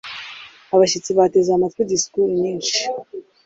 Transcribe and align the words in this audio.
Abashyitsi 0.75 1.11
bateze 1.17 1.49
amatwi 1.53 1.81
disikuru 1.89 2.25
nyinshi. 2.41 2.79